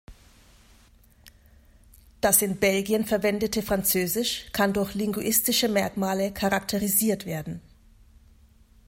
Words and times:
Das 2.21 2.41
in 2.41 2.57
Belgien 2.57 3.05
verwendete 3.05 3.61
Französisch 3.61 4.47
kann 4.51 4.73
durch 4.73 4.95
linguistische 4.95 5.69
Merkmale 5.69 6.33
charakterisiert 6.33 7.27
werden. 7.27 7.61